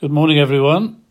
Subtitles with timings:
[0.00, 1.02] Good morning, everyone.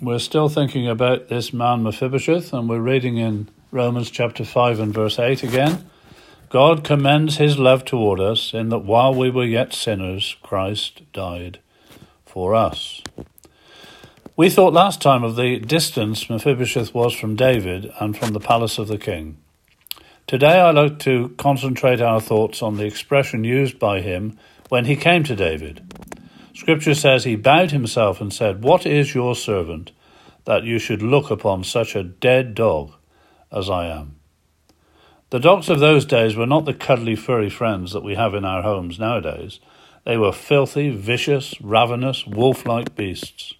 [0.00, 4.92] We're still thinking about this man Mephibosheth, and we're reading in Romans chapter 5 and
[4.92, 5.88] verse 8 again.
[6.48, 11.60] God commends his love toward us in that while we were yet sinners, Christ died
[12.26, 13.02] for us.
[14.36, 18.78] We thought last time of the distance Mephibosheth was from David and from the palace
[18.78, 19.36] of the king.
[20.26, 24.36] Today I like to concentrate our thoughts on the expression used by him
[24.70, 25.82] when he came to David.
[26.54, 29.90] Scripture says he bowed himself and said, What is your servant
[30.44, 32.92] that you should look upon such a dead dog
[33.50, 34.16] as I am?
[35.30, 38.44] The dogs of those days were not the cuddly, furry friends that we have in
[38.44, 39.58] our homes nowadays.
[40.04, 43.54] They were filthy, vicious, ravenous, wolf like beasts.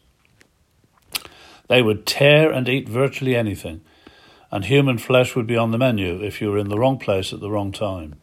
[1.68, 3.80] They would tear and eat virtually anything,
[4.52, 7.32] and human flesh would be on the menu if you were in the wrong place
[7.32, 8.14] at the wrong time,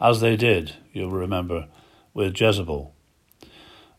[0.00, 1.68] as they did, you'll remember,
[2.14, 2.95] with Jezebel.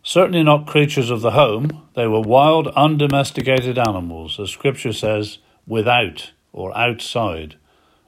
[0.08, 6.32] Certainly not creatures of the home, they were wild, undomesticated animals, as Scripture says, without
[6.54, 7.58] or outside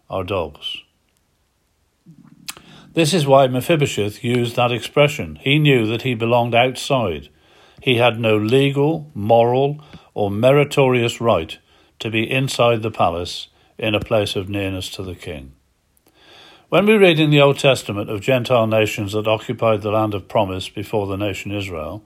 [0.10, 0.78] our dogs.
[2.94, 5.40] This is why Mephibosheth used that expression.
[5.42, 7.28] He knew that he belonged outside.
[7.82, 11.60] He had no legal, moral, or meritorious right
[12.00, 15.52] to be inside the palace in a place of nearness to the king.
[16.70, 20.28] When we read in the Old Testament of Gentile nations that occupied the land of
[20.28, 22.06] promise before the nation Israel,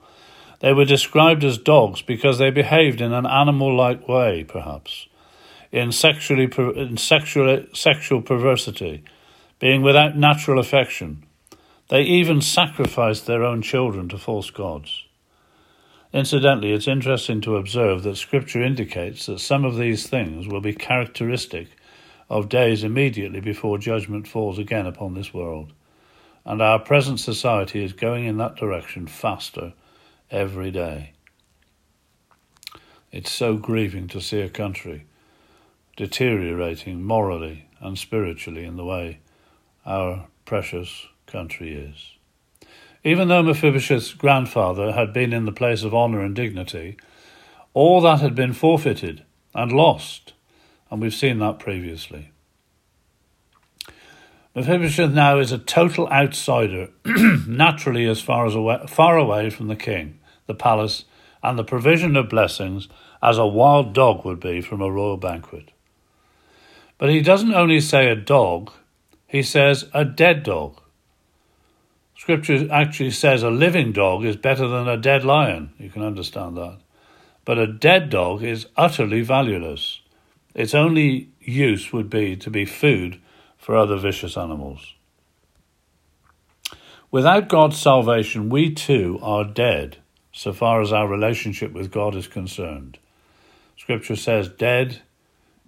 [0.60, 5.06] they were described as dogs because they behaved in an animal like way, perhaps
[5.70, 9.04] in sexually in sexual sexual perversity,
[9.58, 11.24] being without natural affection.
[11.88, 15.04] They even sacrificed their own children to false gods.
[16.14, 20.72] Incidentally, it's interesting to observe that Scripture indicates that some of these things will be
[20.72, 21.68] characteristic
[22.28, 25.72] of days immediately before judgment falls again upon this world.
[26.44, 29.72] And our present society is going in that direction faster
[30.30, 31.12] every day.
[33.12, 35.06] It's so grieving to see a country
[35.96, 39.20] deteriorating morally and spiritually in the way
[39.86, 42.14] our precious country is.
[43.04, 46.96] Even though Mephibosheth's grandfather had been in the place of honour and dignity,
[47.74, 49.24] all that had been forfeited
[49.54, 50.32] and lost,
[50.90, 52.30] and we've seen that previously.
[54.54, 56.88] Mephibosheth now is a total outsider,
[57.46, 61.04] naturally as far as away, far away from the king, the palace,
[61.42, 62.88] and the provision of blessings
[63.20, 65.70] as a wild dog would be from a royal banquet.
[66.98, 68.70] But he doesn't only say a dog,
[69.26, 70.80] he says a dead dog.
[72.16, 75.72] Scripture actually says a living dog is better than a dead lion.
[75.78, 76.78] You can understand that.
[77.44, 80.00] But a dead dog is utterly valueless.
[80.54, 83.20] Its only use would be to be food
[83.56, 84.94] for other vicious animals.
[87.10, 89.98] Without God's salvation, we too are dead
[90.32, 92.98] so far as our relationship with God is concerned.
[93.76, 95.02] Scripture says, dead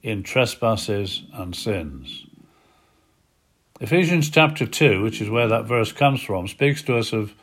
[0.03, 2.27] in trespasses and sins.
[3.81, 7.35] Ephesians chapter 2, which is where that verse comes from, speaks to us of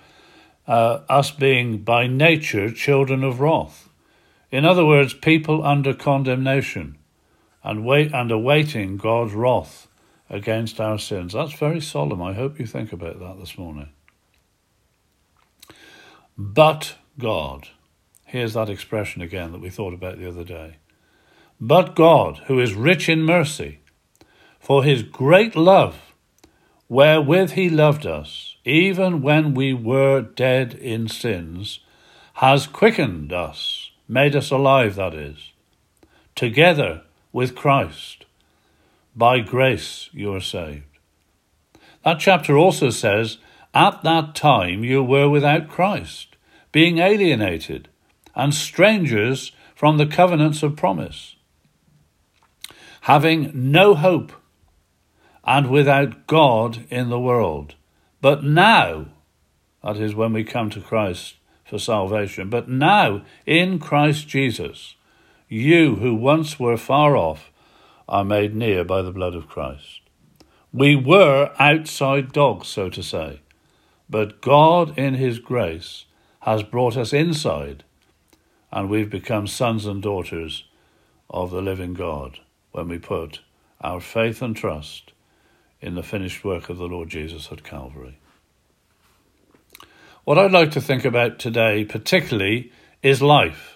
[0.68, 3.90] uh, us being by nature children of wrath.
[4.52, 6.98] In other words, people under condemnation
[7.64, 9.88] and wait and awaiting God's wrath
[10.30, 11.34] against our sins.
[11.34, 12.22] That's very solemn.
[12.22, 13.90] I hope you think about that this morning.
[16.38, 17.70] But God.
[18.26, 20.78] Here's that expression again that we thought about the other day.
[21.62, 23.80] But God, who is rich in mercy,
[24.60, 26.14] for his great love,
[26.90, 31.80] wherewith he loved us, even when we were dead in sins,
[32.36, 35.52] has quickened us, made us alive, that is,
[36.36, 37.04] together
[37.34, 38.26] with Christ.
[39.14, 40.84] By grace you are saved.
[42.06, 43.40] That chapter also says,
[43.74, 46.38] At that time you were without Christ,
[46.72, 47.90] being alienated,
[48.34, 51.36] and strangers from the covenants of promise
[53.04, 54.32] having no hope
[55.44, 57.76] and without God in the world.
[58.22, 59.08] But now,
[59.84, 64.96] that is when we come to Christ for salvation, but now in Christ Jesus,
[65.54, 67.52] you who once were far off
[68.10, 70.02] are made near by the blood of Christ.
[70.74, 73.42] We were outside dogs, so to say,
[74.10, 76.06] but God in His grace
[76.42, 77.84] has brought us inside,
[78.72, 80.66] and we've become sons and daughters
[81.30, 82.40] of the living God
[82.72, 83.42] when we put
[83.80, 85.14] our faith and trust
[85.82, 88.18] in the finished work of the Lord Jesus at Calvary.
[90.24, 92.72] What I'd like to think about today, particularly,
[93.04, 93.73] is life.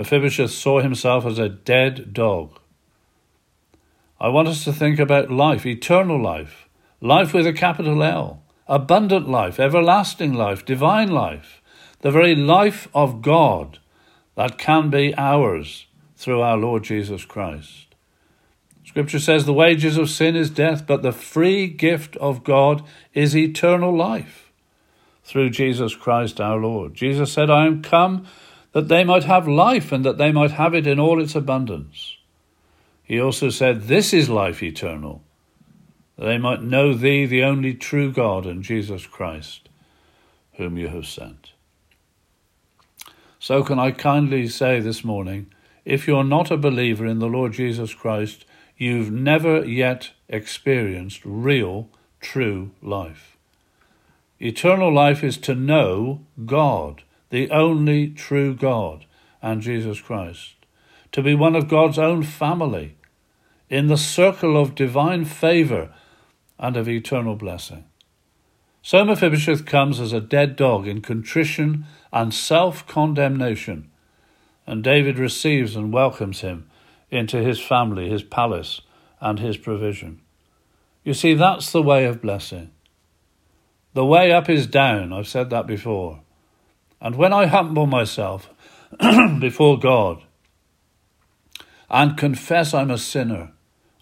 [0.00, 2.58] Mephibosheth saw himself as a dead dog.
[4.18, 6.70] I want us to think about life, eternal life,
[7.02, 11.60] life with a capital L, abundant life, everlasting life, divine life,
[12.00, 13.78] the very life of God
[14.36, 15.84] that can be ours
[16.16, 17.94] through our Lord Jesus Christ.
[18.86, 22.82] Scripture says the wages of sin is death, but the free gift of God
[23.12, 24.50] is eternal life
[25.24, 26.94] through Jesus Christ our Lord.
[26.94, 28.26] Jesus said, I am come
[28.72, 32.16] that they might have life and that they might have it in all its abundance.
[33.02, 35.22] He also said, This is life eternal,
[36.16, 39.68] that they might know thee, the only true God, and Jesus Christ,
[40.54, 41.52] whom you have sent.
[43.40, 45.50] So, can I kindly say this morning,
[45.84, 48.44] if you're not a believer in the Lord Jesus Christ,
[48.76, 51.88] you've never yet experienced real,
[52.20, 53.36] true life.
[54.38, 59.06] Eternal life is to know God, the only true God,
[59.40, 60.54] and Jesus Christ,
[61.12, 62.96] to be one of God's own family,
[63.68, 65.94] in the circle of divine favour
[66.58, 67.84] and of eternal blessing.
[68.82, 73.90] So Mephibosheth comes as a dead dog in contrition and self condemnation,
[74.66, 76.68] and David receives and welcomes him
[77.10, 78.80] into his family, his palace,
[79.20, 80.20] and his provision.
[81.04, 82.70] You see, that's the way of blessing.
[83.94, 86.20] The way up is down, I've said that before.
[87.00, 88.50] And when I humble myself
[89.40, 90.22] before God
[91.88, 93.52] and confess I'm a sinner,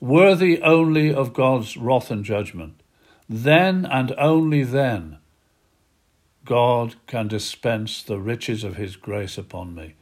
[0.01, 2.83] worthy only of God's wrath and judgment,
[3.29, 5.19] then and only then
[6.45, 9.95] God can dispense the riches of His grace upon me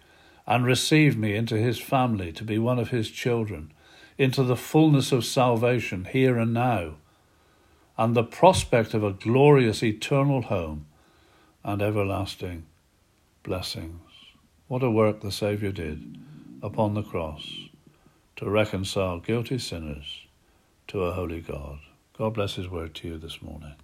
[0.46, 3.72] and receive me into his family to be one of his children,
[4.16, 6.94] into the fullness of salvation here and now,
[7.98, 10.86] and the prospect of a glorious eternal home
[11.64, 12.64] and everlasting
[13.46, 14.00] blessings.
[14.66, 16.18] What a work the Saviour did
[16.64, 17.48] upon the cross
[18.34, 20.26] to reconcile guilty sinners
[20.88, 21.78] to a holy God.
[22.18, 23.76] God bless His word to you this morning.